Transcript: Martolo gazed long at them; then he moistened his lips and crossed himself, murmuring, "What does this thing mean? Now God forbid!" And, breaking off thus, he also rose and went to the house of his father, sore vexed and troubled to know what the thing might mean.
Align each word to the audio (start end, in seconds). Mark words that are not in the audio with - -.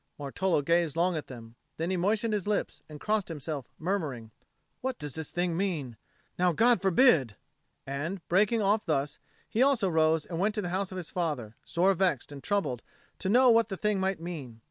Martolo 0.17 0.63
gazed 0.65 0.95
long 0.95 1.15
at 1.15 1.27
them; 1.27 1.53
then 1.77 1.91
he 1.91 1.95
moistened 1.95 2.33
his 2.33 2.47
lips 2.47 2.81
and 2.89 2.99
crossed 2.99 3.27
himself, 3.27 3.69
murmuring, 3.77 4.31
"What 4.79 4.97
does 4.97 5.13
this 5.13 5.29
thing 5.29 5.55
mean? 5.55 5.95
Now 6.39 6.53
God 6.53 6.81
forbid!" 6.81 7.35
And, 7.85 8.27
breaking 8.27 8.63
off 8.63 8.83
thus, 8.83 9.19
he 9.47 9.61
also 9.61 9.87
rose 9.89 10.25
and 10.25 10.39
went 10.39 10.55
to 10.55 10.61
the 10.63 10.69
house 10.69 10.91
of 10.91 10.97
his 10.97 11.11
father, 11.11 11.55
sore 11.63 11.93
vexed 11.93 12.31
and 12.31 12.43
troubled 12.43 12.81
to 13.19 13.29
know 13.29 13.51
what 13.51 13.69
the 13.69 13.77
thing 13.77 13.99
might 13.99 14.19
mean. 14.19 14.59